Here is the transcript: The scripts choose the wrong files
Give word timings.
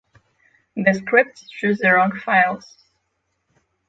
The 0.75 0.95
scripts 0.95 1.47
choose 1.47 1.77
the 1.77 1.93
wrong 1.93 2.17
files 2.21 2.75